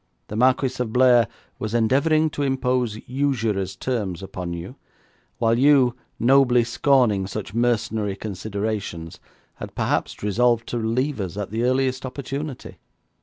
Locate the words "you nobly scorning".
5.59-7.27